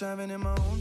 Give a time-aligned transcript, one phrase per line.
[0.00, 0.80] in my own.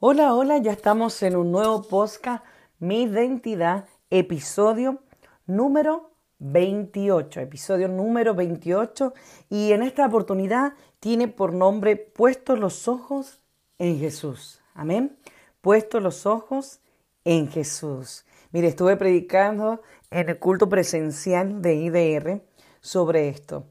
[0.00, 2.44] Hola, hola, ya estamos en un nuevo podcast,
[2.80, 5.02] Mi Identidad, episodio
[5.46, 9.12] número 28, episodio número 28,
[9.50, 13.38] y en esta oportunidad tiene por nombre Puesto los ojos
[13.78, 14.60] en Jesús.
[14.74, 15.16] Amén.
[15.60, 16.80] Puesto los ojos
[17.24, 18.24] en Jesús.
[18.52, 19.80] Mire, estuve predicando
[20.10, 22.42] en el culto presencial de IDR
[22.82, 23.64] sobre esto.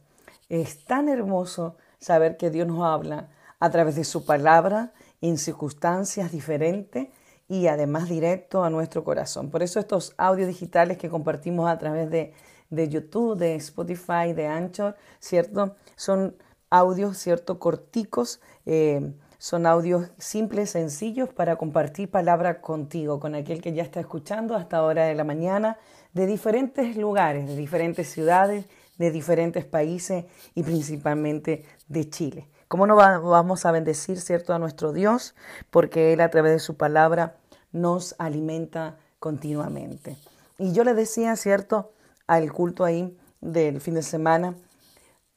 [0.49, 4.91] Es tan hermoso saber que Dios nos habla a través de su palabra
[5.21, 7.09] en circunstancias diferentes
[7.47, 9.51] y además directo a nuestro corazón.
[9.51, 12.33] Por eso estos audios digitales que compartimos a través de,
[12.71, 15.75] de YouTube, de Spotify, de Anchor, ¿cierto?
[15.95, 16.35] Son
[16.71, 17.59] audios, ¿cierto?
[17.59, 23.99] Corticos, eh, son audios simples, sencillos para compartir palabra contigo, con aquel que ya está
[23.99, 25.79] escuchando hasta ahora de la mañana,
[26.13, 28.65] de diferentes lugares, de diferentes ciudades,
[28.99, 32.49] de diferentes países y principalmente de Chile.
[32.67, 35.33] ¿Cómo no vamos a bendecir, cierto, a nuestro Dios?
[35.71, 37.37] Porque Él a través de su palabra
[37.71, 40.17] nos alimenta continuamente.
[40.59, 41.93] Y yo le decía, cierto,
[42.27, 44.53] al culto ahí del fin de semana,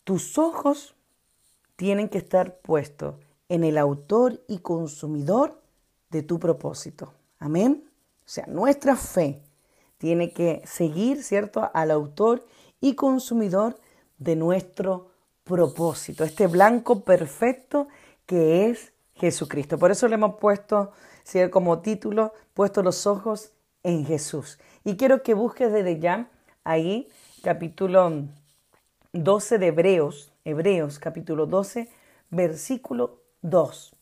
[0.04, 0.94] tus ojos
[1.76, 3.14] tienen que estar puestos
[3.48, 5.60] en el autor y consumidor
[6.10, 7.12] de tu propósito.
[7.38, 7.84] Amén.
[8.20, 9.42] O sea, nuestra fe
[9.98, 12.46] tiene que seguir, ¿cierto?, al autor
[12.80, 13.78] y consumidor
[14.18, 15.10] de nuestro
[15.44, 17.88] propósito, este blanco perfecto
[18.26, 19.78] que es Jesucristo.
[19.78, 20.92] Por eso le hemos puesto
[21.50, 24.58] como título, puesto los ojos en Jesús.
[24.84, 26.30] Y quiero que busques desde ya
[26.64, 27.08] ahí
[27.42, 28.24] capítulo
[29.12, 31.88] 12 de Hebreos, Hebreos capítulo 12,
[32.30, 33.94] versículo 2.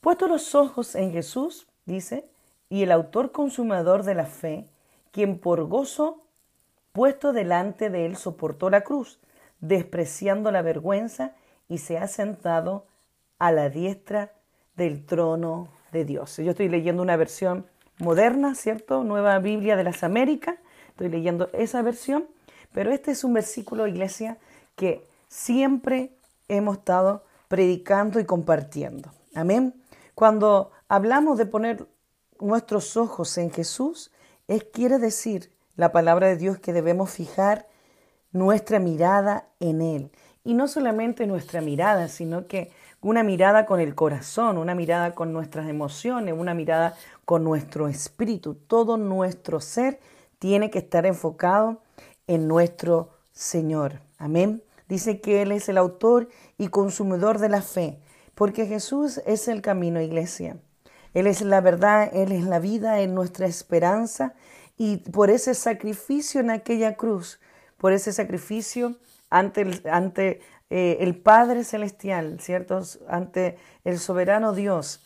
[0.00, 2.24] Puesto los ojos en Jesús, dice,
[2.70, 4.66] y el autor consumador de la fe,
[5.10, 6.22] quien por gozo
[6.92, 9.20] puesto delante de él soportó la cruz
[9.60, 11.34] despreciando la vergüenza,
[11.68, 12.86] y se ha sentado
[13.38, 14.32] a la diestra
[14.76, 16.36] del trono de Dios.
[16.38, 17.66] Yo estoy leyendo una versión
[17.98, 19.04] moderna, ¿cierto?
[19.04, 20.56] Nueva Biblia de las Américas.
[20.88, 22.26] Estoy leyendo esa versión,
[22.72, 24.38] pero este es un versículo, iglesia,
[24.76, 26.10] que siempre
[26.48, 29.10] hemos estado predicando y compartiendo.
[29.34, 29.74] Amén.
[30.14, 31.88] Cuando hablamos de poner
[32.40, 34.12] nuestros ojos en Jesús,
[34.46, 37.66] es quiere decir la palabra de Dios que debemos fijar
[38.32, 40.10] nuestra mirada en Él.
[40.44, 42.70] Y no solamente nuestra mirada, sino que
[43.00, 46.94] una mirada con el corazón, una mirada con nuestras emociones, una mirada
[47.24, 48.54] con nuestro espíritu.
[48.54, 50.00] Todo nuestro ser
[50.38, 51.82] tiene que estar enfocado
[52.26, 54.00] en nuestro Señor.
[54.18, 54.62] Amén.
[54.88, 58.00] Dice que Él es el autor y consumidor de la fe,
[58.34, 60.56] porque Jesús es el camino, iglesia.
[61.14, 64.34] Él es la verdad, Él es la vida, es nuestra esperanza.
[64.76, 67.40] Y por ese sacrificio en aquella cruz,
[67.76, 68.96] por ese sacrificio
[69.30, 70.40] ante el, ante,
[70.70, 72.80] eh, el Padre Celestial, ¿cierto?
[73.08, 75.00] Ante el soberano Dios,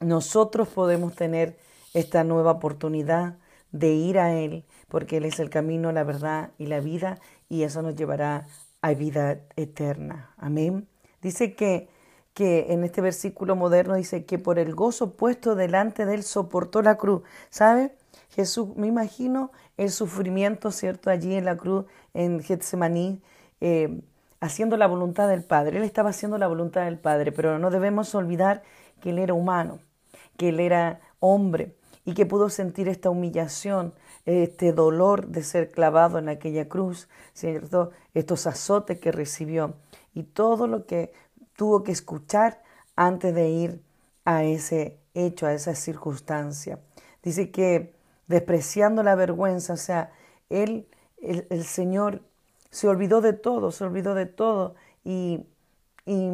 [0.00, 1.58] nosotros podemos tener
[1.94, 3.36] esta nueva oportunidad
[3.72, 7.64] de ir a Él, porque Él es el camino, la verdad y la vida, y
[7.64, 8.46] eso nos llevará
[8.84, 10.34] a vida eterna.
[10.36, 10.86] Amén.
[11.22, 11.88] Dice que,
[12.34, 16.82] que en este versículo moderno dice que por el gozo puesto delante de Él soportó
[16.82, 17.22] la cruz.
[17.48, 17.94] ¿Sabe?
[18.28, 21.08] Jesús, me imagino el sufrimiento, ¿cierto?
[21.08, 23.22] Allí en la cruz, en Getsemaní,
[23.62, 24.02] eh,
[24.40, 25.78] haciendo la voluntad del Padre.
[25.78, 28.64] Él estaba haciendo la voluntad del Padre, pero no debemos olvidar
[29.00, 29.78] que Él era humano,
[30.36, 31.74] que Él era hombre
[32.04, 33.94] y que pudo sentir esta humillación,
[34.26, 37.90] este dolor de ser clavado en aquella cruz, ¿cierto?
[38.14, 39.74] Estos azotes que recibió
[40.14, 41.12] y todo lo que
[41.56, 42.62] tuvo que escuchar
[42.96, 43.82] antes de ir
[44.24, 46.78] a ese hecho, a esa circunstancia.
[47.22, 47.94] Dice que
[48.26, 49.74] despreciando la vergüenza.
[49.74, 50.12] O sea,
[50.48, 52.22] él, el, Señor,
[52.70, 54.74] se olvidó de todo, se olvidó de todo
[55.04, 55.46] y,
[56.06, 56.30] y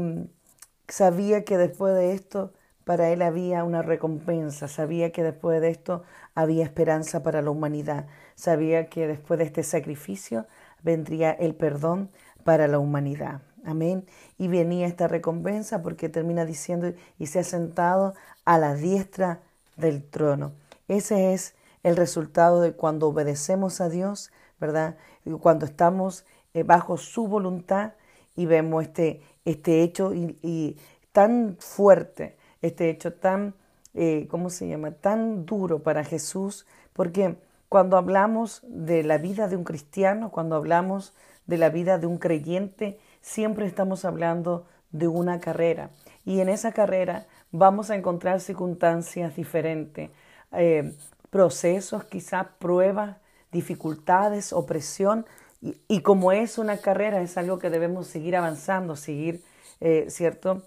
[0.89, 2.53] sabía que después de esto
[2.85, 6.03] para él había una recompensa, sabía que después de esto
[6.35, 10.47] había esperanza para la humanidad, sabía que después de este sacrificio
[10.83, 12.11] vendría el perdón
[12.45, 13.43] para la humanidad.
[13.65, 14.07] Amén.
[14.39, 19.41] Y venía esta recompensa porque termina diciendo y se ha sentado a la diestra
[19.77, 20.53] del trono.
[20.89, 24.97] Ese es el resultado de cuando obedecemos a Dios, ¿verdad?
[25.41, 26.25] Cuando estamos
[26.55, 27.93] eh, bajo su voluntad
[28.37, 30.79] y vemos este, este hecho y,
[31.13, 33.55] tan fuerte, este hecho tan,
[33.95, 37.37] eh, ¿cómo se llama?, tan duro para Jesús, porque
[37.69, 41.15] cuando hablamos de la vida de un cristiano, cuando hablamos
[41.47, 45.91] de la vida de un creyente, siempre estamos hablando de una carrera.
[46.25, 50.11] Y en esa carrera vamos a encontrar circunstancias diferentes.
[50.53, 50.97] Eh,
[51.31, 53.17] procesos, quizás pruebas,
[53.53, 55.27] dificultades, opresión,
[55.63, 59.45] y, como es una carrera, es algo que debemos seguir avanzando, seguir,
[59.81, 60.63] eh, ¿cierto?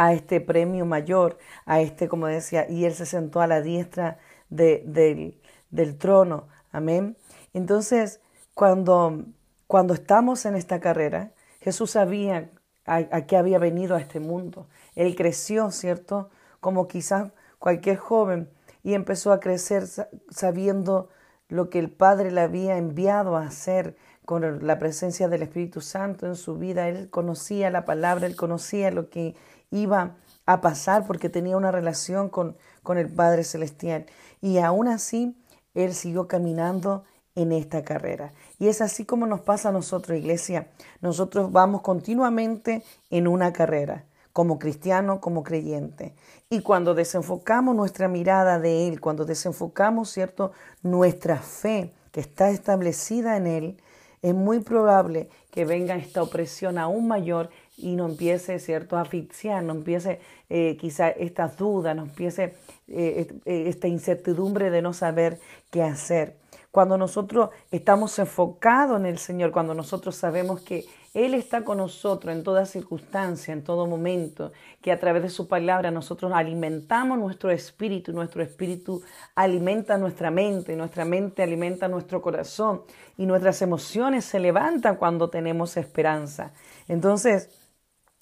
[0.00, 4.18] A este premio mayor, a este, como decía, y él se sentó a la diestra
[4.48, 5.34] de,
[5.70, 6.46] del trono.
[6.70, 7.16] Amén.
[7.52, 8.20] Entonces,
[8.54, 9.24] cuando,
[9.66, 12.50] cuando estamos en esta carrera, Jesús sabía
[12.86, 14.68] a, a qué había venido a este mundo.
[14.94, 16.30] Él creció, ¿cierto?
[16.60, 18.48] Como quizás cualquier joven
[18.84, 19.84] y empezó a crecer
[20.30, 21.08] sabiendo
[21.48, 26.26] lo que el Padre le había enviado a hacer con la presencia del Espíritu Santo
[26.26, 26.88] en su vida.
[26.88, 29.34] Él conocía la palabra, él conocía lo que
[29.70, 30.16] iba
[30.46, 34.06] a pasar porque tenía una relación con, con el Padre Celestial.
[34.40, 35.36] Y aún así,
[35.74, 37.04] él siguió caminando
[37.34, 38.32] en esta carrera.
[38.58, 40.68] Y es así como nos pasa a nosotros, iglesia.
[41.00, 46.14] Nosotros vamos continuamente en una carrera como cristiano, como creyente.
[46.48, 53.36] Y cuando desenfocamos nuestra mirada de Él, cuando desenfocamos, ¿cierto?, nuestra fe que está establecida
[53.36, 53.82] en Él,
[54.22, 59.62] es muy probable que venga esta opresión aún mayor y no empiece, ¿cierto?, a asfixiar,
[59.62, 60.20] no empiece
[60.50, 62.56] eh, quizá estas dudas, no empiece
[62.88, 65.40] eh, eh, esta incertidumbre de no saber
[65.70, 66.36] qué hacer.
[66.70, 70.84] Cuando nosotros estamos enfocados en el Señor, cuando nosotros sabemos que
[71.14, 74.52] él está con nosotros en toda circunstancia, en todo momento,
[74.82, 79.02] que a través de su palabra nosotros alimentamos nuestro espíritu, nuestro espíritu
[79.34, 82.82] alimenta nuestra mente, nuestra mente alimenta nuestro corazón
[83.16, 86.52] y nuestras emociones se levantan cuando tenemos esperanza.
[86.86, 87.48] Entonces,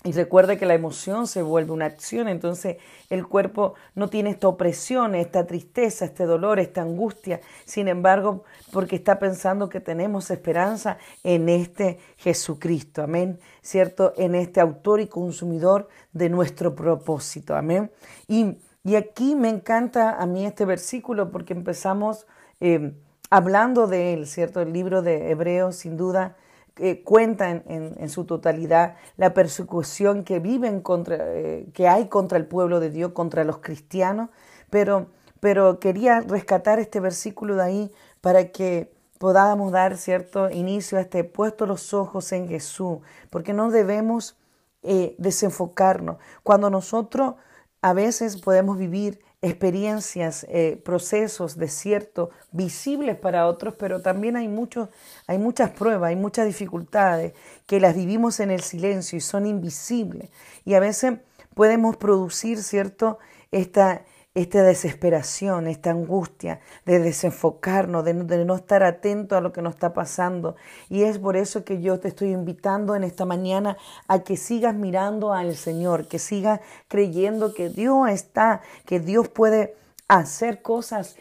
[0.07, 2.77] y recuerde que la emoción se vuelve una acción, entonces
[3.11, 7.41] el cuerpo no tiene esta opresión, esta tristeza, este dolor, esta angustia.
[7.65, 14.13] Sin embargo, porque está pensando que tenemos esperanza en este Jesucristo, amén, ¿cierto?
[14.17, 17.91] En este autor y consumidor de nuestro propósito, amén.
[18.29, 18.59] Y,
[18.95, 22.29] aquí me encanta a mí este versículo porque empezamos
[22.61, 22.93] eh,
[23.29, 24.61] hablando de él, ¿cierto?
[24.61, 26.37] El libro de Hebreos, sin duda
[26.79, 32.47] eh, cuenta en, su totalidad la persecución que viven contra, eh, que hay contra el
[32.47, 34.29] pueblo de Dios, contra los cristianos,
[34.69, 35.07] pero,
[35.41, 41.25] pero quería rescatar este versículo de ahí para que podamos dar cierto inicio a este
[41.25, 42.99] puesto los ojos en Jesús,
[43.31, 44.37] porque no debemos
[44.83, 46.19] eh, desenfocarnos.
[46.43, 47.35] Cuando nosotros
[47.81, 54.89] a veces podemos vivir experiencias, eh, procesos, desiertos visibles para otros, pero también hay, muchos,
[55.27, 57.33] hay muchas pruebas, hay muchas dificultades
[57.67, 60.31] que las vivimos en el silencio y son invisibles.
[60.65, 61.15] Y a veces
[61.55, 63.19] podemos producir, ¿cierto?,
[63.53, 64.03] esta,
[64.37, 69.95] esta desesperación, esta angustia de desenfocarnos, de, no estar atento a lo que nos está
[69.95, 70.57] pasando.
[70.91, 73.79] Y es por eso que yo te estoy invitando en esta mañana
[74.09, 79.75] a que sigas mirando al Señor, que sigas creyendo que Dios está, que Dios puede
[80.07, 81.17] hacer cosas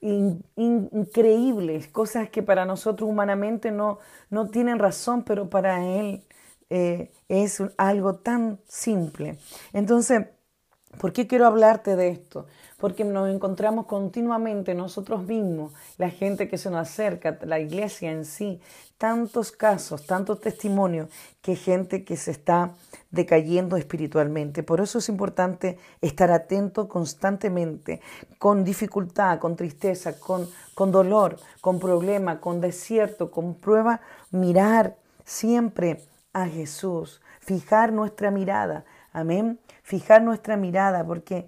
[0.00, 3.98] increíbles, cosas que para nosotros humanamente no,
[4.30, 6.24] no tienen razón, pero para Él
[6.70, 9.36] eh, es algo tan simple.
[9.74, 10.28] Entonces,
[10.98, 12.46] ¿Por qué quiero hablarte de esto?
[12.78, 18.24] Porque nos encontramos continuamente nosotros mismos, la gente que se nos acerca, la iglesia en
[18.24, 18.60] sí,
[18.98, 21.08] tantos casos, tantos testimonios
[21.42, 22.72] que gente que se está
[23.10, 24.62] decayendo espiritualmente.
[24.62, 28.00] Por eso es importante estar atento constantemente,
[28.38, 36.02] con dificultad, con tristeza, con, con dolor, con problema, con desierto, con prueba, mirar siempre
[36.32, 38.84] a Jesús, fijar nuestra mirada.
[39.14, 41.46] Amén fijar nuestra mirada, porque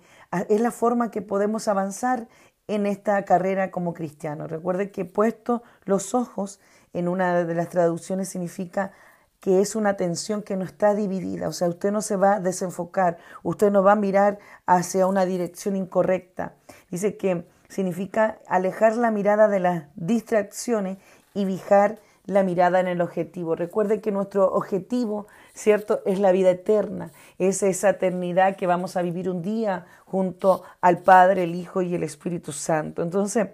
[0.49, 2.29] es la forma que podemos avanzar
[2.69, 4.47] en esta carrera como cristiano.
[4.47, 6.61] Recuerde que puesto los ojos
[6.93, 8.93] en una de las traducciones significa
[9.41, 12.41] que es una atención que no está dividida, o sea, usted no se va a
[12.41, 16.55] desenfocar, usted no va a mirar hacia una dirección incorrecta.
[16.91, 20.99] Dice que significa alejar la mirada de las distracciones
[21.35, 23.55] y fijar la mirada en el objetivo.
[23.55, 29.03] Recuerde que nuestro objetivo, ¿cierto?, es la vida eterna, es esa eternidad que vamos a
[29.03, 33.03] vivir un día junto al Padre, el Hijo y el Espíritu Santo.
[33.03, 33.49] Entonces,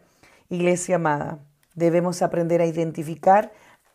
[0.50, 1.38] iglesia amada,
[1.74, 3.52] debemos aprender a identificar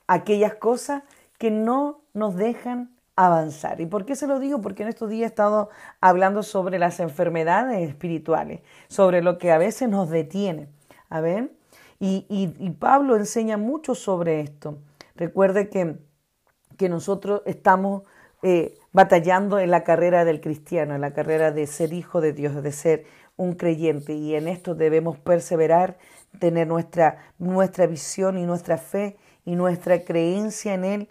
[0.07, 1.03] aquellas cosas
[1.37, 3.81] que no nos dejan avanzar.
[3.81, 4.61] ¿Y por qué se lo digo?
[4.61, 9.57] Porque en estos días he estado hablando sobre las enfermedades espirituales, sobre lo que a
[9.57, 10.69] veces nos detiene.
[11.09, 11.51] A ver,
[11.99, 14.77] y, Pablo enseña mucho sobre esto.
[15.15, 15.97] Recuerde que,
[16.77, 18.03] que nosotros estamos
[18.43, 22.61] eh, batallando en la carrera del cristiano, en la carrera de ser hijo de Dios,
[22.61, 23.05] de ser
[23.35, 24.13] un creyente.
[24.13, 25.97] Y en esto debemos perseverar,
[26.39, 31.09] tener nuestra, nuestra visión y nuestra fe y nuestra creencia en Él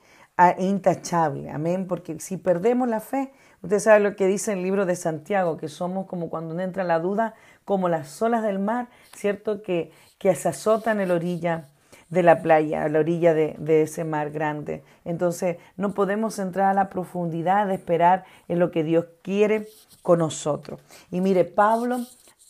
[0.59, 1.51] intachable.
[1.51, 1.87] Amén.
[1.87, 3.33] Porque si perdemos la fe,
[3.63, 7.01] usted sabe lo que dice el libro de Santiago, que somos como cuando entra la
[7.01, 9.63] duda, como las olas del mar, ¿cierto?
[9.63, 11.69] Que, que se azotan en la orilla
[12.09, 14.83] de la playa, a la orilla de, de, ese mar grande.
[15.05, 19.67] Entonces no podemos entrar a la profundidad de esperar en lo que Dios quiere
[20.03, 20.81] con nosotros.
[21.11, 21.99] Y mire, Pablo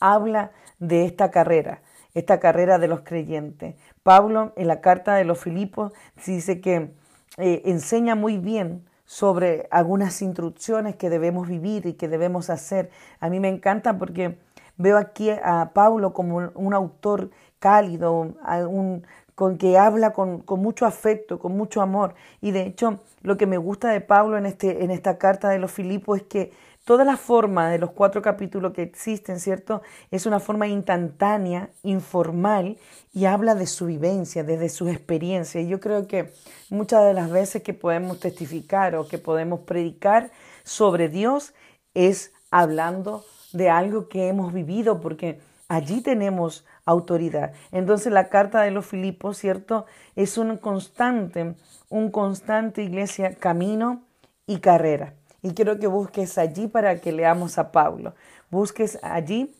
[0.00, 1.80] habla de esta carrera,
[2.14, 3.76] esta carrera de los creyentes.
[4.02, 5.92] Pablo en la carta de los Filipos
[6.26, 6.90] dice que
[7.38, 12.90] eh, enseña muy bien sobre algunas instrucciones que debemos vivir y que debemos hacer.
[13.20, 14.38] A mí me encanta porque
[14.76, 18.34] veo aquí a Pablo como un autor cálido,
[18.68, 19.06] un,
[19.36, 22.14] con que habla con, con, mucho afecto, con mucho amor.
[22.40, 25.58] Y de hecho, lo que me gusta de Pablo en, este, en esta carta de
[25.58, 26.52] los Filipos es que
[26.86, 29.82] toda la forma de los cuatro capítulos que existen, ¿cierto?
[30.10, 32.78] Es una forma instantánea, informal,
[33.12, 35.64] y habla de su vivencia, desde sus experiencias.
[35.64, 36.32] Y yo creo que
[36.70, 40.30] muchas de las veces que podemos testificar o que podemos predicar
[40.64, 41.52] sobre Dios
[41.92, 47.52] es hablando de algo que hemos vivido, porque allí tenemos autoridad.
[47.72, 49.84] Entonces la carta de los Filipos, ¿cierto?
[50.14, 51.54] Es un constante,
[51.90, 54.02] un constante iglesia, camino
[54.46, 55.14] y carrera.
[55.42, 58.14] Y quiero que busques allí para que leamos a Pablo.
[58.50, 59.54] Busques allí,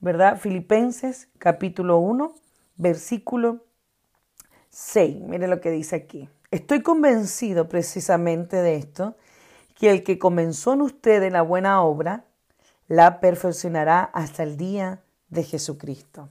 [0.00, 0.38] ¿verdad?
[0.38, 2.34] Filipenses capítulo 1,
[2.76, 3.64] versículo
[4.70, 5.20] 6.
[5.20, 6.28] Mire lo que dice aquí.
[6.50, 9.16] Estoy convencido precisamente de esto,
[9.74, 12.24] que el que comenzó en ustedes la buena obra,
[12.88, 16.30] la perfeccionará hasta el día de Jesucristo.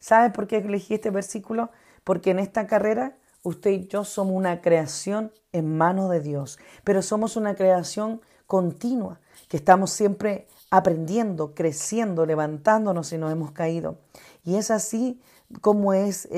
[0.00, 1.70] ¿Sabes por qué elegí este versículo?
[2.04, 7.02] Porque en esta carrera usted y yo somos una creación en manos de Dios, pero
[7.02, 13.98] somos una creación continua, que estamos siempre aprendiendo, creciendo, levantándonos si nos hemos caído.
[14.44, 15.20] Y es así
[15.60, 16.28] como es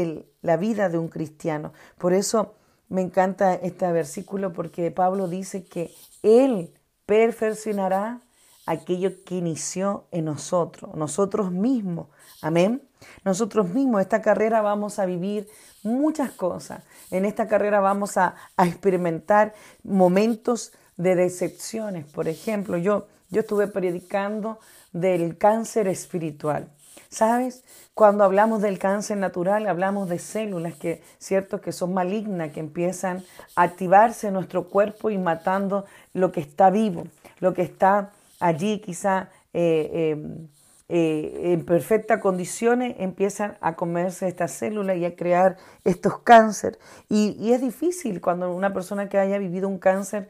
[0.43, 1.73] la vida de un cristiano.
[1.99, 2.55] Por eso
[2.89, 6.73] me encanta este versículo porque Pablo dice que Él
[7.07, 8.21] perfeccionará
[8.67, 12.09] aquello que inició en nosotros, nosotros mismos.
[12.41, 12.83] Amén.
[13.25, 15.49] Nosotros mismos, esta carrera vamos a vivir
[15.83, 16.83] muchas cosas.
[17.11, 22.07] En esta carrera vamos a, experimentar momentos de decepciones.
[22.07, 24.59] Por ejemplo, yo, yo estuve predicando
[24.93, 26.69] del cáncer espiritual.
[27.09, 27.65] ¿Sabes?
[27.95, 33.25] Cuando hablamos del cáncer natural, hablamos de células que, cierto, que son malignas, que empiezan
[33.57, 37.05] a activarse en nuestro cuerpo y matando lo que está vivo,
[37.41, 40.47] lo que está allí quizá eh, eh,
[40.93, 46.81] eh, en perfectas condiciones empiezan a comerse estas células y a crear estos cánceres.
[47.09, 50.29] Y, es difícil cuando una persona que haya vivido un cáncer,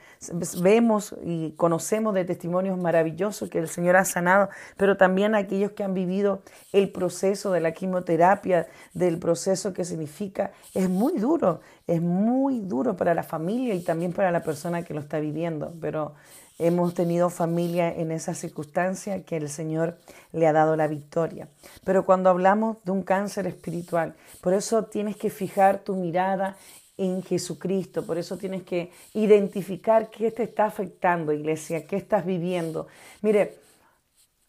[0.60, 5.82] vemos y conocemos de testimonios maravillosos que el Señor ha sanado, pero también aquellos que
[5.82, 12.02] han vivido el proceso de la quimioterapia, del proceso que significa, es muy duro, es
[12.02, 16.16] muy duro para la familia y también para la persona que lo está viviendo, pero
[16.60, 19.98] hemos tenido familia en esa circunstancia que el Señor
[20.32, 21.48] le ha dado la victoria.
[21.84, 26.56] Pero cuando hablamos de un cáncer espiritual, por eso tienes que fijar tu mirada
[26.96, 32.88] en Jesucristo, por eso tienes que identificar qué te está afectando, iglesia, qué estás viviendo.
[33.22, 33.58] Mire,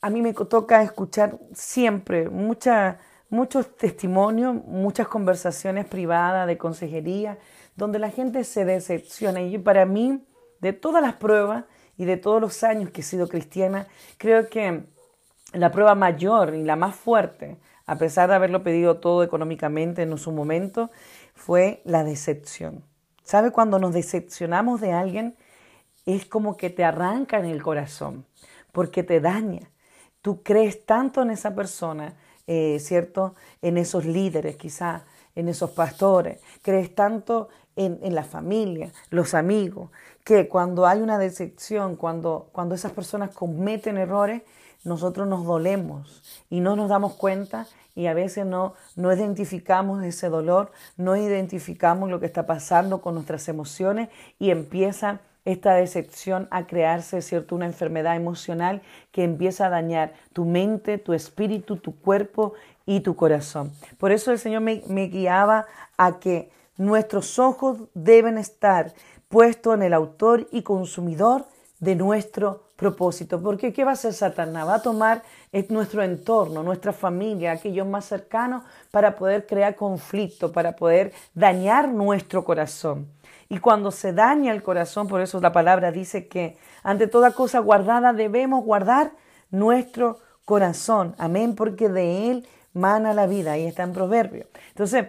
[0.01, 7.38] a mí me toca escuchar siempre muchos testimonios, muchas conversaciones privadas de consejería,
[7.77, 9.41] donde la gente se decepciona.
[9.41, 10.25] Y para mí,
[10.60, 11.63] de todas las pruebas,
[12.01, 13.86] y de todos los años que he sido cristiana,
[14.17, 14.86] creo que
[15.53, 20.17] la prueba mayor y la más fuerte, a pesar de haberlo pedido todo económicamente en
[20.17, 20.89] su momento,
[21.36, 22.84] fue la decepción.
[23.24, 25.36] ¿Sabe cuando nos decepcionamos de alguien?
[26.08, 28.25] Es como que te arranca en el corazón,
[28.72, 29.70] porque te daña.
[30.24, 32.15] Tú crees tanto en esa persona,
[32.48, 33.36] eh, ¿cierto?
[33.62, 35.05] En esos líderes, quizá,
[35.36, 36.39] en esos pastores.
[36.63, 39.91] Crees tanto en, en la familia, los amigos,
[40.24, 44.44] que cuando hay una decepción, cuando, cuando esas personas cometen errores,
[44.84, 50.30] nosotros nos dolemos y no nos damos cuenta y a veces no, no identificamos ese
[50.30, 54.10] dolor, no identificamos lo que está pasando con nuestras emociones
[54.40, 57.56] y empieza esta decepción a crearse, ¿cierto?
[57.56, 62.54] Una enfermedad emocional que empieza a dañar tu mente, tu espíritu, tu cuerpo
[62.86, 63.72] y tu corazón.
[63.98, 65.66] Por eso el Señor me, me guiaba
[65.98, 68.94] a que nuestros ojos deben estar
[69.32, 71.46] puesto en el autor y consumidor
[71.80, 73.42] de nuestro propósito.
[73.42, 74.68] Porque ¿qué va a hacer Satanás?
[74.68, 75.24] Va a tomar
[75.70, 82.44] nuestro entorno, nuestra familia, aquellos más cercanos, para poder crear conflicto, para poder dañar nuestro
[82.44, 83.08] corazón.
[83.50, 87.60] Y cuando se daña el corazón, por eso la palabra dice que ante toda cosa
[87.60, 89.12] guardada debemos guardar
[89.50, 91.16] nuestro corazón.
[91.18, 93.54] Amén, porque de él mana la vida.
[93.54, 94.48] Ahí está en proverbio.
[94.70, 95.08] Entonces,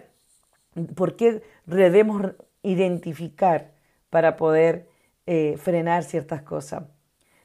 [0.94, 3.71] ¿por qué debemos identificar
[4.12, 4.90] para poder
[5.24, 6.82] eh, frenar ciertas cosas.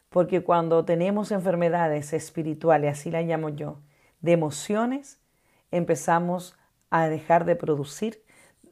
[0.09, 3.79] Porque cuando tenemos enfermedades espirituales, así las llamo yo,
[4.19, 5.17] de emociones,
[5.71, 6.57] empezamos
[6.89, 8.21] a dejar de producir,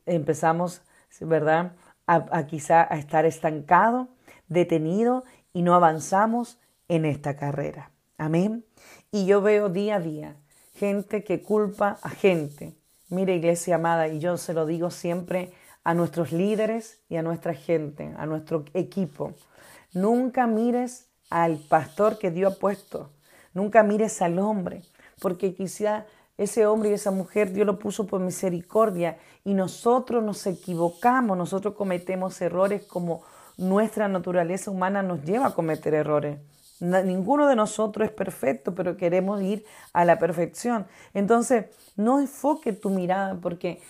[0.06, 0.82] empezamos,
[1.22, 1.72] ¿verdad?,
[2.06, 4.10] a, quizá a estar estancado,
[4.50, 5.24] detenido
[5.54, 6.60] y no avanzamos
[6.90, 7.92] en esta carrera.
[8.18, 8.66] Amén.
[9.10, 10.36] Y yo veo día a día
[10.74, 12.76] gente que culpa a gente.
[13.08, 15.54] Mire, iglesia amada, y yo se lo digo siempre
[15.86, 19.34] a nuestros líderes y a nuestra gente, a nuestro equipo.
[19.94, 23.12] Nunca mires al pastor que Dios ha puesto.
[23.54, 24.82] Nunca mires al hombre,
[25.22, 26.06] porque quizá
[26.38, 31.76] ese hombre y esa mujer Dios lo puso por misericordia y nosotros nos equivocamos, nosotros
[31.76, 33.24] cometemos errores como
[33.58, 36.40] nuestra naturaleza humana nos lleva a cometer errores.
[36.82, 40.88] Ninguno de nosotros es perfecto, pero queremos ir a la perfección.
[41.14, 43.82] Entonces, no enfoque tu mirada, porque,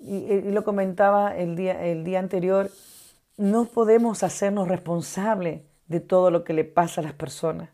[0.00, 2.70] y, lo comentaba el día, el día anterior,
[3.36, 7.68] no podemos hacernos responsables de todo lo que le pasa a las personas.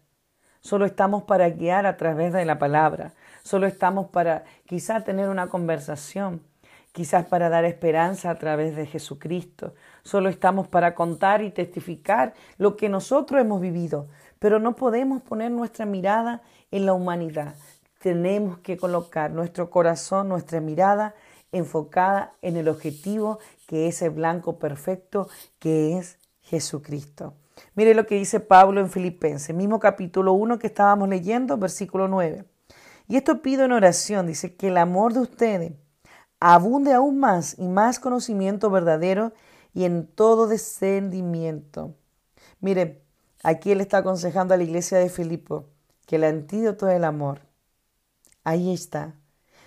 [0.61, 3.13] Solo estamos para guiar a través de la palabra.
[3.45, 6.43] Solo estamos para quizás tener una conversación,
[6.91, 9.75] quizás para dar esperanza a través de Jesucristo.
[10.03, 14.09] Solo estamos para contar y testificar lo que nosotros hemos vivido,
[14.41, 16.43] pero no podemos poner nuestra mirada
[16.73, 17.55] en la humanidad.
[18.01, 21.15] Tenemos que colocar nuestro corazón, nuestra mirada
[21.53, 27.35] enfocada en el objetivo que es el blanco perfecto, que es Jesucristo.
[27.75, 32.45] Mire lo que dice Pablo en Filipenses, mismo capítulo 1 que estábamos leyendo, versículo 9.
[33.09, 35.73] Y esto pido en oración, dice, que el amor de ustedes
[36.41, 39.33] abunde aún más y más conocimiento verdadero
[39.73, 41.95] y en todo descendimiento.
[42.61, 43.03] Mire,
[43.43, 45.67] aquí él está aconsejando a la iglesia de Filipo
[46.07, 47.41] que el antídoto es el amor.
[48.45, 49.15] Ahí está.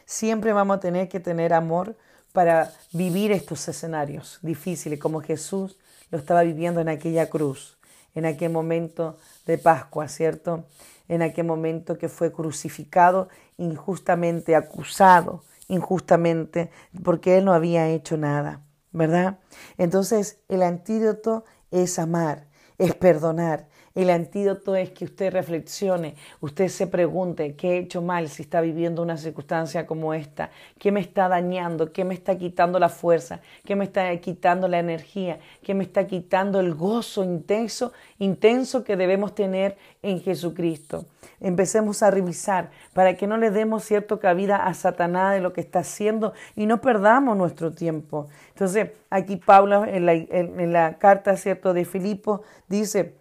[0.09, 1.95] Siempre vamos a tener que tener amor
[2.33, 5.77] para vivir estos escenarios difíciles como Jesús
[6.09, 7.77] lo estaba viviendo en aquella cruz,
[8.15, 10.65] en aquel momento de Pascua, ¿cierto?
[11.07, 16.71] en aquel momento que fue crucificado, injustamente acusado, injustamente,
[17.03, 19.37] porque él no había hecho nada, ¿verdad?
[19.77, 22.47] Entonces el antídoto es amar,
[22.79, 28.29] es perdonar, el antídoto es que usted reflexione, usted se pregunte qué he hecho mal
[28.29, 32.79] si está viviendo una circunstancia como esta, qué me está dañando, qué me está quitando
[32.79, 37.93] la fuerza, qué me está quitando la energía, qué me está quitando el gozo intenso,
[38.19, 41.05] intenso que debemos tener en Jesucristo.
[41.39, 45.61] Empecemos a revisar para que no le demos cierto cabida a Satanás de lo que
[45.61, 48.27] está haciendo y no perdamos nuestro tiempo.
[48.49, 53.15] Entonces, aquí Pablo en la, en la carta cierto de Filipo dice,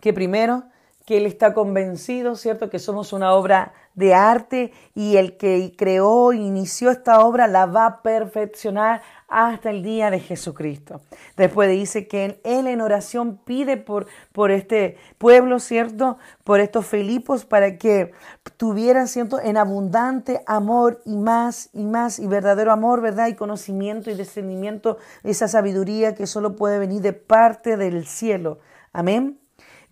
[0.00, 0.64] que primero,
[1.08, 6.34] que Él está convencido, ¿cierto?, que somos una obra de arte y el que creó
[6.34, 11.00] inició esta obra la va a perfeccionar hasta el día de Jesucristo.
[11.34, 16.18] Después dice que Él en oración pide por, por este pueblo, ¿cierto?
[16.44, 18.12] Por estos Filipos para que
[18.58, 19.40] tuvieran, ¿cierto?
[19.40, 23.28] En abundante amor y más y más y verdadero amor, ¿verdad?
[23.28, 28.58] Y conocimiento y discernimiento, esa sabiduría que solo puede venir de parte del cielo.
[28.92, 29.38] Amén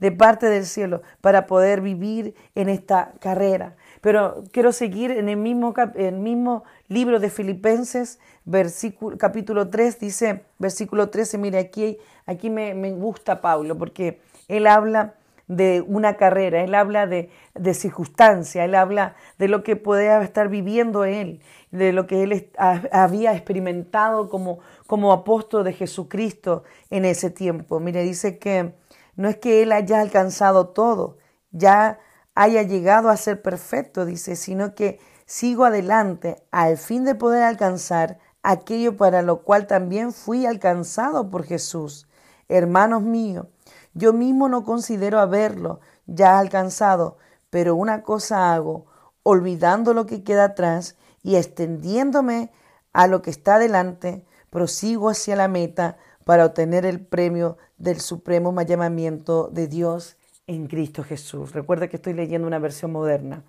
[0.00, 3.76] de parte del cielo para poder vivir en esta carrera.
[4.00, 10.44] Pero quiero seguir en el mismo, el mismo libro de Filipenses, versículo, capítulo 3, dice,
[10.59, 15.14] versículo 13, mire, aquí, aquí me, me gusta Pablo, porque él habla
[15.48, 20.48] de una carrera, él habla de, de circunstancia, él habla de lo que podía estar
[20.48, 22.50] viviendo él, de lo que él
[22.92, 27.78] había experimentado como, como apóstol de Jesucristo en ese tiempo.
[27.80, 28.72] Mire, dice que
[29.16, 31.18] no es que Él haya alcanzado todo,
[31.50, 31.98] ya
[32.35, 38.18] haya llegado a ser perfecto, dice, sino que sigo adelante al fin de poder alcanzar
[38.42, 42.07] aquello para lo cual también fui alcanzado por Jesús.
[42.48, 43.46] Hermanos míos,
[43.94, 47.16] yo mismo no considero haberlo ya alcanzado,
[47.50, 48.87] pero una cosa hago,
[49.22, 52.52] olvidando lo que queda atrás y extendiéndome
[52.92, 58.60] a lo que está delante, prosigo hacia la meta para obtener el premio del supremo
[58.62, 60.16] llamamiento de Dios
[60.48, 61.52] en Cristo Jesús.
[61.52, 63.44] Recuerda que estoy leyendo una versión moderna.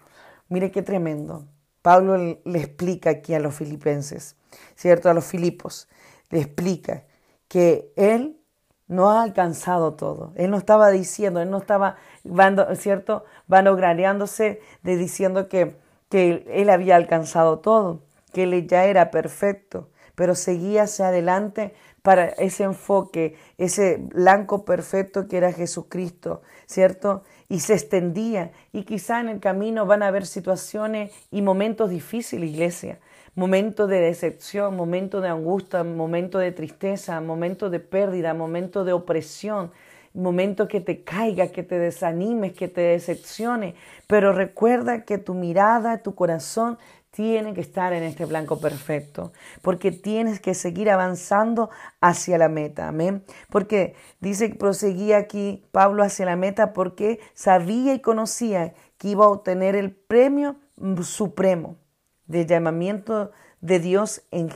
[0.48, 1.48] Mire qué tremendo.
[1.82, 4.36] Pablo le explica aquí a los filipenses,
[4.76, 5.10] ¿cierto?
[5.10, 5.90] A los filipos,
[6.30, 7.06] le explica
[7.48, 8.40] que él
[8.88, 10.34] no ha alcanzado todo.
[10.36, 11.96] Él no estaba diciendo, él no estaba,
[12.76, 13.26] ¿cierto?
[13.48, 15.78] Vanagloriándose de diciendo que,
[16.10, 21.76] que él había alcanzado todo, que él ya era perfecto, pero seguía hacia adelante
[22.08, 27.24] para ese enfoque, ese blanco perfecto que era Jesucristo, ¿cierto?
[27.50, 28.54] Y se extendía.
[28.72, 33.00] Y quizá en el camino van a haber situaciones y momentos difíciles, iglesia.
[33.36, 39.72] momento de decepción, momento de angustia, momento de tristeza, momento de pérdida, momento de opresión,
[40.14, 43.76] momento que te caiga, que te desanimes, que te decepcione.
[44.08, 46.78] Pero recuerda que tu mirada, tu corazón
[47.18, 52.88] tiene que estar en este blanco perfecto, porque tienes que seguir avanzando hacia la meta,
[52.88, 53.24] amén.
[53.50, 59.26] Porque dice que proseguía aquí Pablo hacia la meta porque sabía y conocía que iba
[59.26, 60.58] a obtener el premio
[61.02, 61.78] supremo
[62.28, 64.50] del llamamiento de Dios en,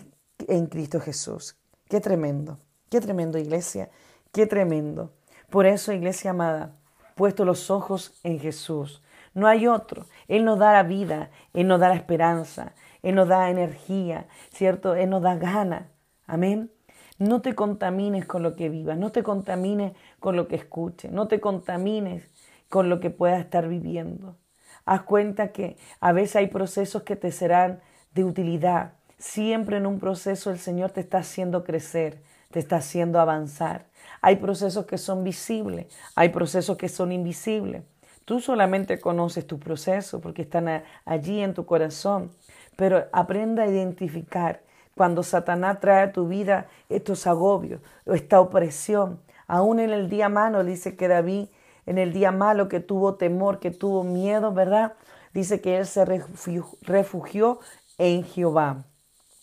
[0.47, 1.57] en Cristo Jesús.
[1.89, 2.59] Qué tremendo,
[2.91, 3.89] qué tremendo iglesia,
[4.31, 5.11] qué tremendo.
[5.49, 6.75] Por eso, iglesia amada,
[7.15, 9.01] puesto los ojos en Jesús
[9.33, 10.05] no hay otro.
[10.27, 14.95] Él nos da la vida, Él nos da la esperanza, Él nos da energía, ¿cierto?
[14.95, 15.89] Él nos da gana.
[16.25, 16.71] Amén.
[17.17, 21.27] No te contamines con lo que vivas, no te contamines con lo que escuches, no
[21.27, 22.23] te contamines
[22.67, 24.37] con lo que puedas estar viviendo.
[24.85, 27.81] Haz cuenta que a veces hay procesos que te serán
[28.13, 28.93] de utilidad.
[29.17, 33.85] Siempre en un proceso el Señor te está haciendo crecer, te está haciendo avanzar.
[34.21, 37.83] Hay procesos que son visibles, hay procesos que son invisibles.
[38.25, 42.31] Tú solamente conoces tu proceso porque están allí en tu corazón,
[42.75, 44.61] pero aprenda a identificar
[44.95, 49.19] cuando Satanás trae a tu vida estos agobios o esta opresión.
[49.47, 51.47] Aún en el día malo, dice que David,
[51.85, 54.93] en el día malo que tuvo temor, que tuvo miedo, ¿verdad?
[55.33, 57.59] Dice que él se refugió
[57.97, 58.85] en Jehová.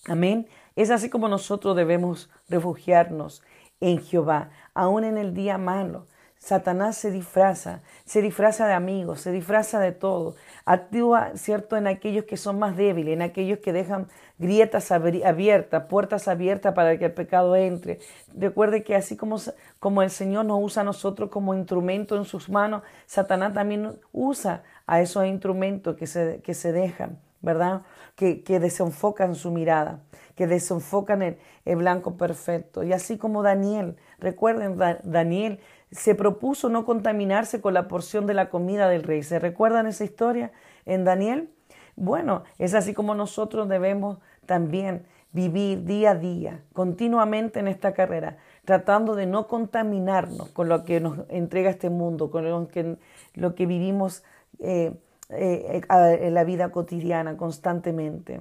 [0.06, 0.48] Amén.
[0.76, 3.42] Es así como nosotros debemos refugiarnos
[3.80, 6.06] en Jehová, aún en el día malo.
[6.38, 10.36] Satanás se disfraza, se disfraza de amigos, se disfraza de todo.
[10.64, 16.28] Actúa, ¿cierto?, en aquellos que son más débiles, en aquellos que dejan grietas abiertas, puertas
[16.28, 17.98] abiertas para que el pecado entre.
[18.34, 19.36] Recuerde que así como,
[19.80, 24.62] como el Señor nos usa a nosotros como instrumento en sus manos, Satanás también usa
[24.86, 27.82] a esos instrumentos que se, que se dejan, ¿verdad?
[28.14, 30.00] Que, que desenfocan su mirada,
[30.36, 32.84] que desenfocan el, el blanco perfecto.
[32.84, 38.50] Y así como Daniel, recuerden, Daniel se propuso no contaminarse con la porción de la
[38.50, 39.22] comida del rey.
[39.22, 40.52] ¿Se recuerdan esa historia
[40.86, 41.50] en Daniel?
[41.96, 48.38] Bueno, es así como nosotros debemos también vivir día a día, continuamente en esta carrera,
[48.64, 52.96] tratando de no contaminarnos con lo que nos entrega este mundo, con lo que,
[53.34, 54.24] lo que vivimos
[54.58, 54.92] eh,
[55.30, 58.40] eh, en la vida cotidiana constantemente.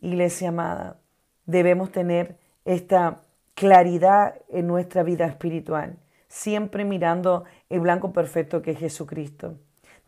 [0.00, 0.98] Iglesia amada,
[1.46, 3.22] debemos tener esta
[3.54, 5.96] claridad en nuestra vida espiritual
[6.34, 9.54] siempre mirando el blanco perfecto que es Jesucristo.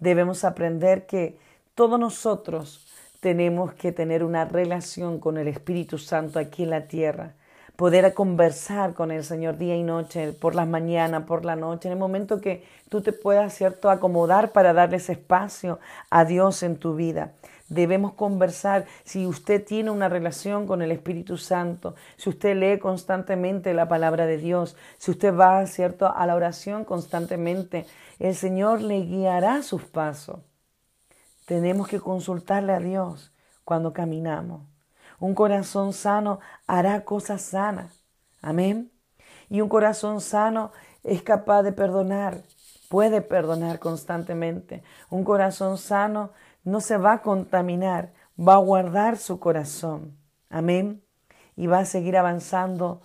[0.01, 1.39] Debemos aprender que
[1.77, 2.89] todos nosotros
[3.21, 7.35] tenemos que tener una relación con el Espíritu Santo aquí en la tierra,
[7.77, 11.93] poder conversar con el Señor día y noche, por las mañanas, por la noche, en
[11.93, 15.79] el momento que tú te puedas, ¿cierto?, acomodar para darle ese espacio
[16.11, 17.35] a Dios en tu vida.
[17.69, 23.75] Debemos conversar si usted tiene una relación con el Espíritu Santo, si usted lee constantemente
[23.75, 27.87] la palabra de Dios, si usted va, ¿cierto?, a la oración constantemente,
[28.19, 30.41] el Señor le guiará sus pasos.
[31.45, 33.33] Tenemos que consultarle a Dios
[33.65, 34.63] cuando caminamos.
[35.19, 38.05] Un corazón sano hará cosas sanas.
[38.43, 38.93] Amén.
[39.49, 42.43] Y un corazón sano es capaz de perdonar,
[42.89, 44.83] puede perdonar constantemente.
[45.09, 46.31] Un corazón sano
[46.67, 50.19] no se va a contaminar, va a guardar su corazón.
[50.51, 51.01] Amén.
[51.55, 53.01] Y va a seguir avanzando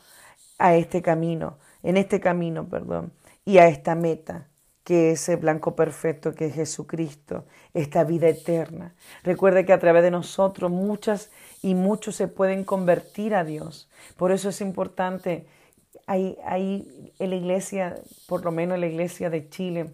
[0.57, 3.13] a este camino, en este camino, perdón,
[3.45, 4.47] y a esta meta,
[4.83, 7.45] que es el blanco perfecto, que es Jesucristo,
[7.75, 8.95] esta vida eterna.
[9.23, 11.29] Recuerde que a través de nosotros muchas
[11.61, 13.89] y muchos se pueden convertir a Dios.
[14.17, 15.45] Por eso es importante,
[16.07, 17.95] ahí, ahí en la iglesia,
[18.27, 19.93] por lo menos en la iglesia de Chile,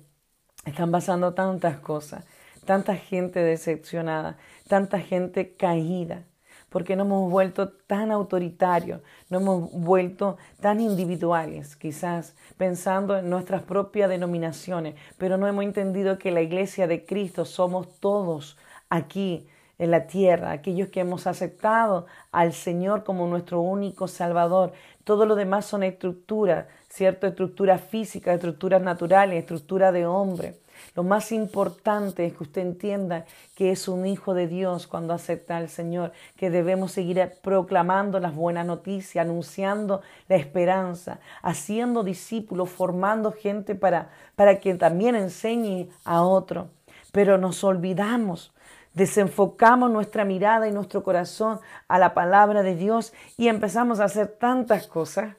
[0.65, 2.23] están pasando tantas cosas
[2.67, 6.25] tanta gente decepcionada, tanta gente caída,
[6.69, 13.63] porque nos hemos vuelto tan autoritarios, nos hemos vuelto tan individuales, quizás pensando en nuestras
[13.63, 18.57] propias denominaciones, pero no hemos entendido que la iglesia de Cristo somos todos
[18.89, 19.47] aquí
[19.79, 24.73] en la tierra, aquellos que hemos aceptado al Señor como nuestro único Salvador.
[25.05, 27.27] Todo lo demás son estructuras, ¿cierto?
[27.27, 30.55] Estructuras físicas, estructuras naturales, estructuras de hombre.
[30.95, 35.57] Lo más importante es que usted entienda que es un hijo de Dios cuando acepta
[35.57, 43.31] al Señor, que debemos seguir proclamando las buenas noticias, anunciando la esperanza, haciendo discípulos, formando
[43.31, 46.69] gente para, para que también enseñe a otro.
[47.11, 48.51] Pero nos olvidamos
[48.97, 54.27] desenfocamos nuestra mirada y nuestro corazón a la palabra de Dios y empezamos a hacer
[54.27, 55.35] tantas cosas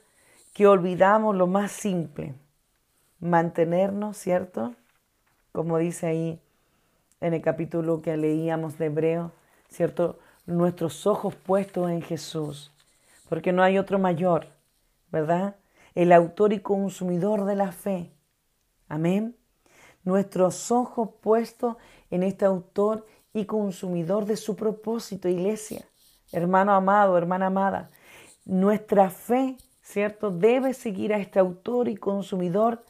[0.53, 2.35] que olvidamos lo más simple,
[3.19, 4.75] mantenernos, ¿cierto?
[5.51, 6.41] Como dice ahí
[7.21, 9.31] en el capítulo que leíamos de Hebreo,
[9.69, 10.19] ¿cierto?
[10.49, 12.71] nuestros ojos puestos en Jesús,
[13.29, 14.47] porque no hay otro mayor,
[15.11, 15.55] ¿verdad?
[15.95, 18.11] El autor y consumidor de la fe.
[18.87, 19.35] Amén.
[20.03, 21.75] Nuestros ojos puestos
[22.09, 25.85] en este autor y consumidor de su propósito, iglesia.
[26.31, 27.89] Hermano amado, hermana amada,
[28.45, 30.31] nuestra fe, ¿cierto?
[30.31, 32.83] Debe seguir a este autor y consumidor,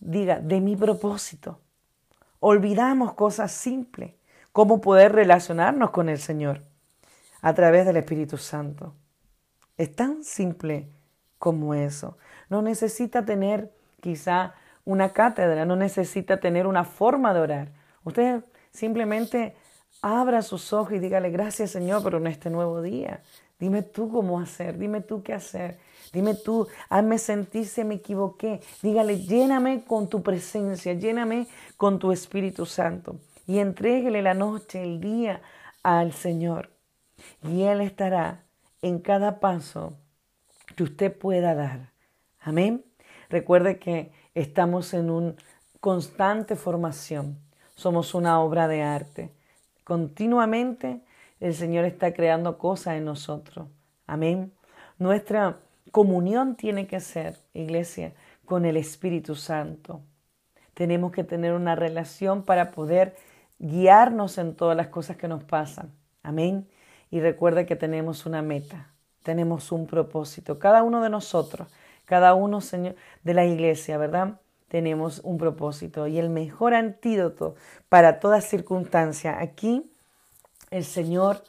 [0.00, 1.60] diga, de mi propósito.
[2.40, 4.14] Olvidamos cosas simples,
[4.52, 6.62] cómo poder relacionarnos con el Señor
[7.42, 8.94] a través del Espíritu Santo.
[9.76, 10.88] Es tan simple
[11.38, 12.16] como eso.
[12.48, 17.72] No necesita tener quizá una cátedra, no necesita tener una forma de orar.
[18.04, 19.56] Usted simplemente
[20.02, 23.22] abra sus ojos y dígale gracias Señor por este nuevo día.
[23.58, 25.78] Dime tú cómo hacer, dime tú qué hacer.
[26.12, 28.60] Dime tú, hazme sentir si me equivoqué.
[28.82, 33.16] Dígale, lléname con tu presencia, lléname con tu Espíritu Santo.
[33.46, 35.40] Y entréguele la noche, el día
[35.82, 36.70] al Señor.
[37.42, 38.44] Y Él estará
[38.82, 39.94] en cada paso
[40.74, 41.92] que usted pueda dar.
[42.40, 42.84] Amén.
[43.28, 45.34] Recuerde que estamos en una
[45.80, 47.38] constante formación.
[47.74, 49.32] Somos una obra de arte.
[49.84, 51.02] Continuamente
[51.40, 53.68] el Señor está creando cosas en nosotros.
[54.06, 54.52] Amén.
[54.98, 55.58] Nuestra
[55.90, 58.12] comunión tiene que ser, iglesia,
[58.44, 60.00] con el Espíritu Santo.
[60.74, 63.16] Tenemos que tener una relación para poder
[63.58, 65.92] guiarnos en todas las cosas que nos pasan.
[66.22, 66.68] Amén.
[67.10, 70.58] Y recuerde que tenemos una meta, tenemos un propósito.
[70.58, 71.68] Cada uno de nosotros
[72.06, 72.94] cada uno, Señor,
[73.24, 74.40] de la iglesia, ¿verdad?
[74.68, 77.56] Tenemos un propósito y el mejor antídoto
[77.88, 79.40] para toda circunstancia.
[79.40, 79.90] Aquí
[80.70, 81.42] el Señor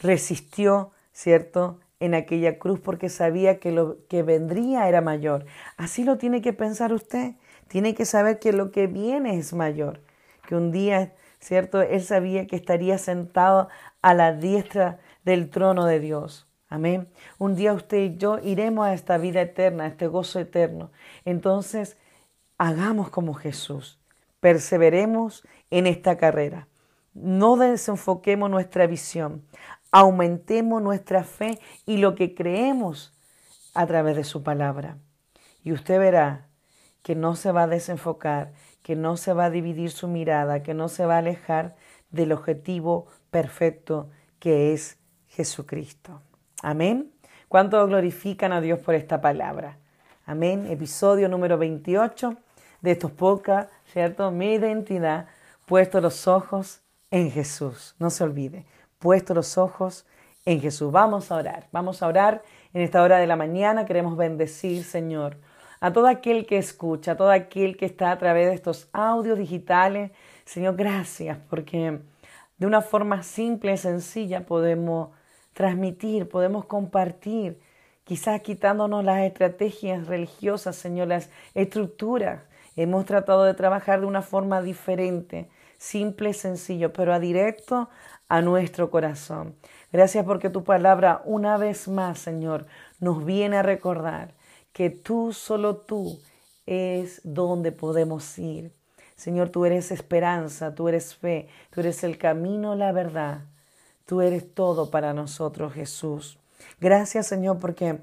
[0.00, 1.80] resistió, ¿cierto?
[2.00, 5.46] En aquella cruz porque sabía que lo que vendría era mayor.
[5.76, 7.34] Así lo tiene que pensar usted.
[7.68, 10.00] Tiene que saber que lo que viene es mayor.
[10.46, 11.80] Que un día, ¿cierto?
[11.80, 13.68] Él sabía que estaría sentado
[14.02, 16.46] a la diestra del trono de Dios.
[16.68, 17.08] Amén.
[17.38, 20.90] Un día usted y yo iremos a esta vida eterna, a este gozo eterno.
[21.24, 21.96] Entonces,
[22.58, 23.98] hagamos como Jesús.
[24.40, 26.68] Perseveremos en esta carrera.
[27.16, 29.42] No desenfoquemos nuestra visión.
[29.90, 33.14] Aumentemos nuestra fe y lo que creemos
[33.74, 34.98] a través de su palabra.
[35.64, 36.48] Y usted verá
[37.02, 38.52] que no se va a desenfocar,
[38.82, 41.74] que no se va a dividir su mirada, que no se va a alejar
[42.10, 44.98] del objetivo perfecto que es
[45.28, 46.20] Jesucristo.
[46.62, 47.12] Amén.
[47.48, 49.78] ¿Cuánto glorifican a Dios por esta palabra?
[50.26, 50.66] Amén.
[50.66, 52.36] Episodio número 28
[52.82, 54.30] de estos podcasts, ¿cierto?
[54.30, 55.28] Mi identidad,
[55.64, 57.94] puesto los ojos en Jesús.
[57.98, 58.66] No se olvide,
[58.98, 60.06] puesto los ojos
[60.44, 60.92] en Jesús.
[60.92, 61.68] Vamos a orar.
[61.72, 62.42] Vamos a orar
[62.72, 63.84] en esta hora de la mañana.
[63.84, 65.36] Queremos bendecir, Señor,
[65.80, 69.38] a todo aquel que escucha, a todo aquel que está a través de estos audios
[69.38, 70.12] digitales.
[70.44, 72.00] Señor, gracias porque
[72.58, 75.10] de una forma simple y sencilla podemos
[75.52, 77.60] transmitir, podemos compartir,
[78.04, 82.42] quizás quitándonos las estrategias religiosas, Señor, las estructuras.
[82.76, 87.88] Hemos tratado de trabajar de una forma diferente, simple, sencillo, pero a directo
[88.28, 89.54] a nuestro corazón.
[89.92, 92.66] Gracias porque tu palabra una vez más, Señor,
[93.00, 94.34] nos viene a recordar
[94.72, 96.20] que tú, solo tú,
[96.66, 98.72] es donde podemos ir.
[99.14, 103.44] Señor, tú eres esperanza, tú eres fe, tú eres el camino, la verdad
[104.06, 106.38] Tú eres todo para nosotros, Jesús.
[106.80, 107.98] Gracias, Señor, porque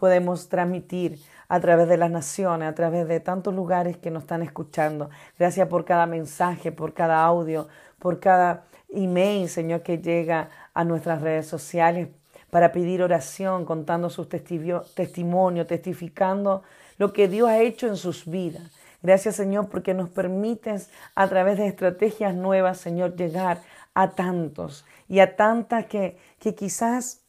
[0.00, 4.42] podemos transmitir a través de las naciones, a través de tantos lugares que nos están
[4.42, 5.10] escuchando.
[5.38, 11.20] Gracias por cada mensaje, por cada audio, por cada email, Señor, que llega a nuestras
[11.20, 12.08] redes sociales
[12.50, 16.62] para pedir oración, contando sus testimonios, testificando
[16.98, 18.70] lo que Dios ha hecho en sus vidas.
[19.02, 23.60] Gracias, Señor, porque nos permites a través de estrategias nuevas, Señor, llegar
[23.92, 27.24] a tantos y a tantas que, que quizás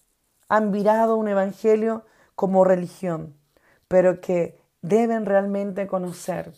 [0.48, 3.36] han virado un evangelio como religión,
[3.88, 6.52] pero que deben realmente conocer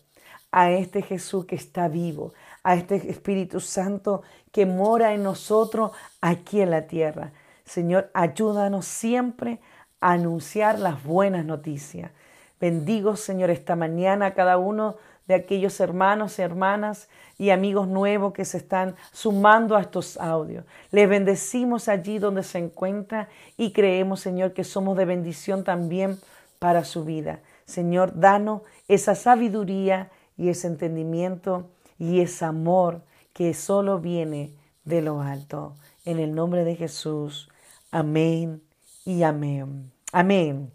[0.51, 6.61] a este Jesús que está vivo, a este Espíritu Santo que mora en nosotros aquí
[6.61, 7.31] en la tierra.
[7.65, 9.59] Señor, ayúdanos siempre
[9.99, 12.11] a anunciar las buenas noticias.
[12.59, 14.95] Bendigo, Señor, esta mañana a cada uno
[15.27, 20.65] de aquellos hermanos y hermanas y amigos nuevos que se están sumando a estos audios.
[20.91, 26.17] Les bendecimos allí donde se encuentra y creemos, Señor, que somos de bendición también
[26.59, 27.41] para su vida.
[27.65, 33.01] Señor, danos esa sabiduría y ese entendimiento y ese amor
[33.33, 35.75] que solo viene de lo alto.
[36.05, 37.49] En el nombre de Jesús.
[37.91, 38.61] Amén
[39.05, 39.91] y amén.
[40.11, 40.71] Amén.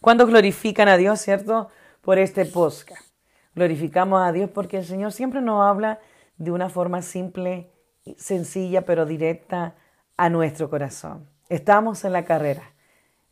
[0.00, 1.68] Cuando glorifican a Dios, ¿cierto?
[2.00, 3.02] Por este podcast.
[3.54, 5.98] Glorificamos a Dios porque el Señor siempre nos habla
[6.36, 7.70] de una forma simple,
[8.16, 9.74] sencilla, pero directa
[10.16, 11.28] a nuestro corazón.
[11.48, 12.74] Estamos en la carrera,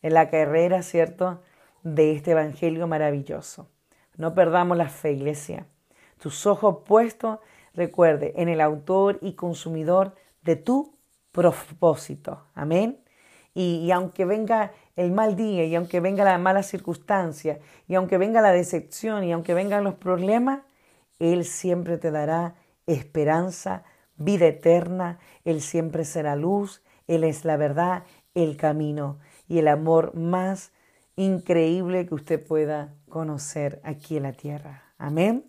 [0.02, 1.42] en la carrera, ¿cierto?,
[1.84, 3.68] de este Evangelio maravilloso.
[4.16, 5.66] No perdamos la fe, iglesia.
[6.18, 7.38] Tus ojos puestos,
[7.74, 10.92] recuerde, en el autor y consumidor de tu
[11.30, 12.44] propósito.
[12.54, 13.00] Amén.
[13.54, 18.18] Y, y, aunque venga el mal día, y aunque venga la mala circunstancia, y aunque
[18.18, 20.60] venga la decepción, y aunque vengan los problemas,
[21.20, 23.84] Él siempre te dará esperanza,
[24.16, 30.14] vida eterna, Él siempre será luz, Él es la verdad, el camino y el amor
[30.14, 30.72] más
[31.16, 34.82] increíble que usted pueda conocer aquí en la tierra.
[34.98, 35.44] Amén.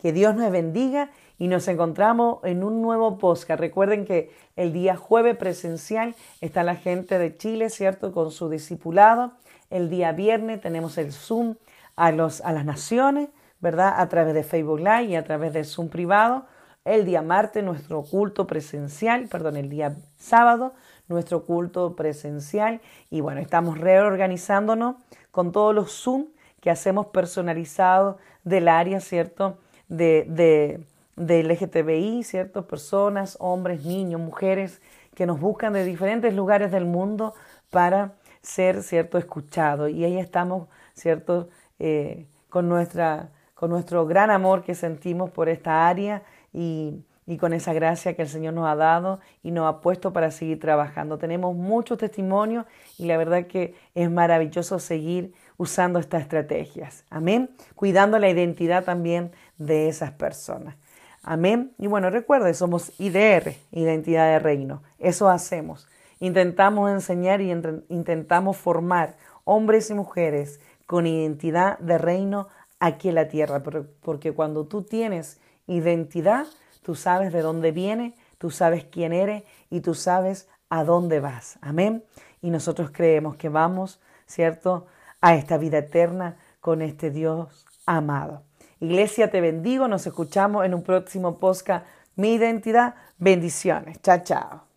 [0.00, 3.60] Que Dios nos bendiga y nos encontramos en un nuevo podcast.
[3.60, 8.12] Recuerden que el día jueves presencial está la gente de Chile, ¿cierto?
[8.12, 9.32] Con su discipulado.
[9.68, 11.56] El día viernes tenemos el Zoom
[11.96, 13.28] a, los, a las naciones,
[13.60, 13.94] ¿verdad?
[13.96, 16.46] A través de Facebook Live y a través del Zoom privado.
[16.84, 20.72] El día martes nuestro culto presencial, perdón, el día sábado
[21.10, 24.96] nuestro culto presencial y bueno, estamos reorganizándonos
[25.30, 26.26] con todos los Zoom
[26.60, 29.58] que hacemos personalizados del área, ¿cierto?
[29.88, 30.80] De, de,
[31.16, 32.66] del LGTBI, ¿cierto?
[32.66, 34.80] Personas, hombres, niños, mujeres
[35.14, 37.34] que nos buscan de diferentes lugares del mundo
[37.70, 39.90] para ser, ¿cierto?, escuchados.
[39.90, 45.88] Y ahí estamos, ¿cierto?, eh, con, nuestra, con nuestro gran amor que sentimos por esta
[45.88, 49.80] área y y con esa gracia que el Señor nos ha dado y nos ha
[49.80, 51.16] puesto para seguir trabajando.
[51.16, 52.66] Tenemos muchos testimonios
[52.98, 57.04] y la verdad que es maravilloso seguir usando estas estrategias.
[57.08, 57.50] Amén.
[57.76, 60.74] Cuidando la identidad también de esas personas.
[61.22, 61.72] Amén.
[61.78, 64.82] Y bueno, recuerde, somos IDR, Identidad de Reino.
[64.98, 65.86] Eso hacemos.
[66.18, 69.14] Intentamos enseñar y intentamos formar
[69.44, 72.48] hombres y mujeres con identidad de reino
[72.80, 73.62] aquí en la tierra.
[74.02, 75.38] Porque cuando tú tienes
[75.68, 76.46] identidad,
[76.82, 81.58] tú sabes de dónde viene, tú sabes quién eres y tú sabes a dónde vas.
[81.60, 82.04] Amén.
[82.40, 84.86] Y nosotros creemos que vamos, ¿cierto?,
[85.20, 88.44] a esta vida eterna con este Dios amado.
[88.80, 89.88] Iglesia, te bendigo.
[89.88, 91.86] Nos escuchamos en un próximo podcast.
[92.16, 92.94] Mi identidad.
[93.18, 94.00] Bendiciones.
[94.00, 94.69] Chao, chao.